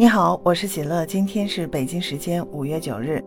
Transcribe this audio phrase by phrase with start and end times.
[0.00, 3.20] 你好，我是喜乐，今天是北京时间五月九日。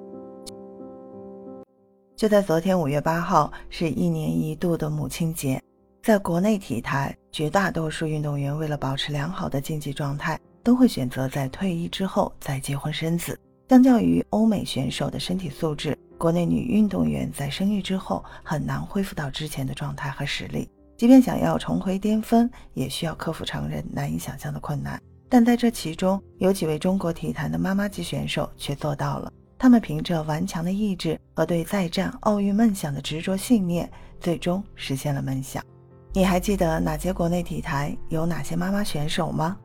[2.16, 5.62] 就在昨天五月八号，是一年一度的母亲节，
[6.02, 13.38] 在国内体坛，绝大多数运动员为了保持良好的竞技状态，都会选择在退役之后再结婚生子。
[13.68, 20.70] 相较于欧美选手的身体素质，国内女运动员在生育之后很难恢复到之前的状态和实力。
[20.96, 24.98] 即便想要重回巅峰，也需要克服常人难以想象的困难。
[25.32, 29.32] 但在这其中，有几位中国体坛的妈妈级选手却做到了。
[29.58, 33.90] 他们凭着顽强的意志和对再战奥运梦想的执着信念，
[34.20, 35.64] 最终实现了梦想。
[36.12, 39.56] 你还记得哪些国内体坛有哪些妈妈选手吗？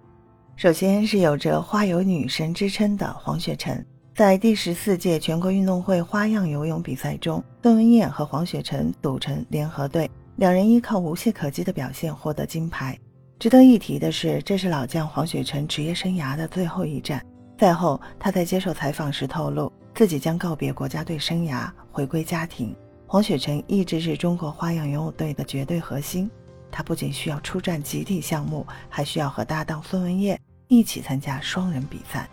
[0.55, 3.85] 首先是有着“花游女神”之称的黄雪辰。
[4.15, 10.09] 在第十四届全国运动会花样游泳比赛中，孙文燕和黄雪辰组成联合队。
[10.37, 12.97] 两人依靠无懈可击的表现获得金牌。
[13.39, 17.23] 值得一提的是，这是老将黄雪晨职业生涯的最后一战。
[17.59, 22.75] 赛后，他在接受采访时透露，自己将告别国家队生涯，回归家庭。
[23.07, 26.31] 黄雪晨一直是中国花样游泳队的绝对核心。
[26.71, 30.39] 他不仅需要出战集体项目，还需要和搭档孙文烨
[30.69, 32.27] 一起参加双人比赛。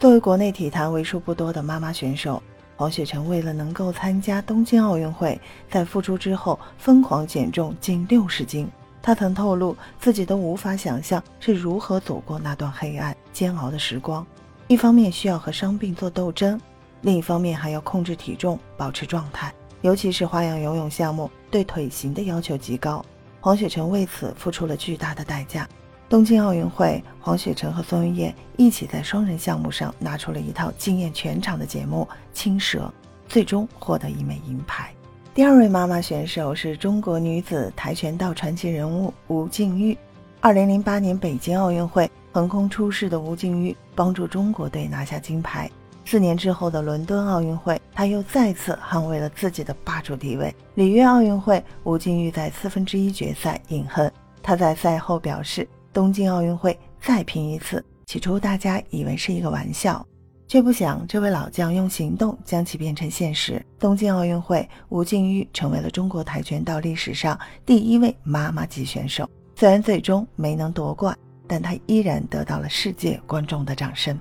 [0.00, 2.42] 作为国内体坛为数不多的妈妈选手。
[2.76, 8.68] 黄雪晨为了能够参加东京奥运会，在复出之后疯狂减重近六十斤。
[9.02, 14.26] 他曾透露，自己都无法想象是如何走过那段黑暗煎熬的时光。
[14.66, 16.60] 一方面需要和伤病做斗争，
[17.02, 19.52] 另一方面还要控制体重，保持状态。
[19.80, 23.02] 尤其是花样游泳项目，对腿型的要求极高。
[23.40, 25.66] 黄雪晨为此付出了巨大的代价。
[26.08, 32.80] 东京奥运会，黄雪晨和孙文燕一起在双人项目上拿出了一套惊艳全场的节目《青蛇》，
[33.28, 34.92] 最终获得一枚银牌。
[35.38, 39.96] 第二位妈妈选手是中国女子跆拳道传奇人物吴静钰。
[40.40, 45.70] 二零零八年北京奥运会横空出世的吴静钰，帮助中国队拿下金牌。
[46.04, 50.52] 四年之后的伦敦奥运会，她又再次捍卫了自己的霸主地位。
[50.74, 54.12] 里约奥运会，吴静钰在四分之一决赛饮恨，
[54.42, 55.68] 她在赛后表示。
[55.92, 57.84] 东京奥运会再拼一次。
[58.06, 60.04] 起初大家以为是一个玩笑，
[60.48, 63.62] 却不想这位老将用行动将其变成现实。
[63.78, 69.28] 东京奥运会，吴静钰成为了中国跆拳道历史上第一位妈妈级选手。
[69.54, 71.16] 虽然最终没能夺冠，
[71.46, 74.18] 但她依然得到了世界观众的掌声。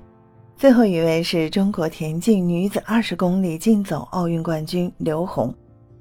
[0.58, 5.54] 最后一位是中国田径女子二十公里竞走奥运冠军刘虹。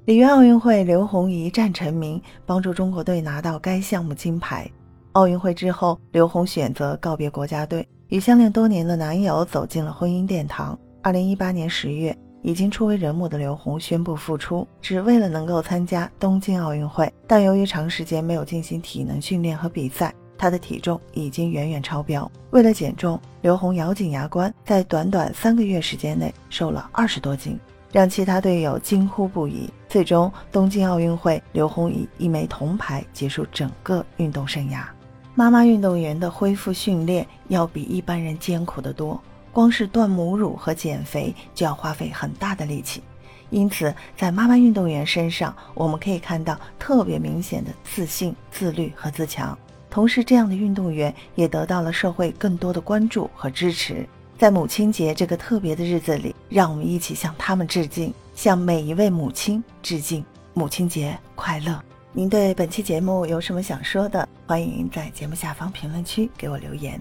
[0.05, 4.69] 里约奥运会，刘虹一战成名，帮助中国队拿到该项目金牌。
[5.13, 10.77] 奥运会之后，刘虹选择告别国家队，与相恋多年的男友走进了婚姻殿堂。
[11.01, 17.11] 二零一八年十月，已经初为人母的刘虹宣布复出，只为了能够参加东京奥运会。
[17.27, 22.29] 但由于长时间没有进行体能训练和比赛，她的体重已经远远超标。
[22.51, 27.59] 为了减重，刘虹咬紧牙关，在短短三个月时间内瘦了二十多斤，
[27.91, 29.69] 让其他队友惊呼不已。
[29.89, 34.83] 最终，东京奥运会，刘虹以一枚铜牌结束整个运动生涯。
[35.37, 39.21] 妈妈运动员的恢复训练要比一般人艰苦得多，
[39.53, 43.03] 光是断母乳和减肥就要花费很大的力气。
[43.51, 49.55] 因此，在妈妈运动员身上，我们可以看到特别明显的自信、自律和自强。
[49.91, 54.09] 同时，这样的运动员也得到了社会更多的关注和支持。
[54.39, 60.25] 在母亲节这个特别的日子里，让我们一起向他们致敬，向每一位母亲致敬。
[60.55, 61.79] 母亲节快乐！
[62.17, 64.27] 您对本期节目有什么想说的？
[64.47, 66.99] 欢迎在节目下方评论区给我留言。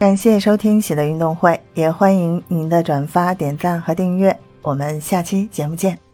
[0.00, 4.36] 感谢收听《喜乐运动会》，也欢迎您的转发、点赞和订阅。
[4.62, 6.07] 我们下期节目见。